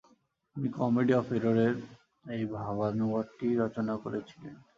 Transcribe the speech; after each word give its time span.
তিনি 0.55 0.67
comedy 0.77 1.13
of 1.15 1.27
এরর-এর 1.37 1.75
এই 2.25 2.43
ভাবানুবাদটি 2.55 3.47
রচনা 3.61 3.93
করেছিলেন। 4.03 4.55